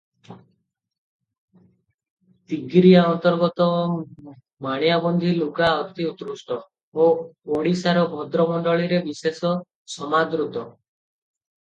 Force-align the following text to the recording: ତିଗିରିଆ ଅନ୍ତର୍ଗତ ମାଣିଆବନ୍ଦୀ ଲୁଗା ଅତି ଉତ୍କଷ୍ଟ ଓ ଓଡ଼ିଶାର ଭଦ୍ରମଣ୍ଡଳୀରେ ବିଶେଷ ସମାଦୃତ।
ତିଗିରିଆ 2.53 3.03
ଅନ୍ତର୍ଗତ 3.09 3.67
ମାଣିଆବନ୍ଦୀ 4.69 5.33
ଲୁଗା 5.41 5.69
ଅତି 5.85 6.07
ଉତ୍କଷ୍ଟ 6.13 6.57
ଓ 7.05 7.11
ଓଡ଼ିଶାର 7.59 8.07
ଭଦ୍ରମଣ୍ଡଳୀରେ 8.15 9.03
ବିଶେଷ 9.09 9.53
ସମାଦୃତ। 9.97 10.67